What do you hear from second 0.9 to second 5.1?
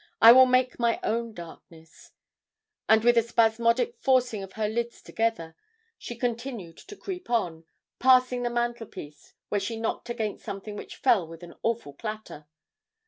own darkness," and with a spasmodic forcing of her lids